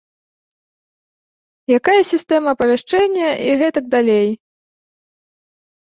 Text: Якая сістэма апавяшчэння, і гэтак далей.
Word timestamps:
Якая 1.77 1.99
сістэма 2.13 2.47
апавяшчэння, 2.55 3.27
і 3.47 3.51
гэтак 3.63 3.85
далей. 3.97 4.27